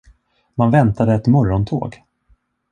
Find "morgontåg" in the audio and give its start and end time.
1.27-2.03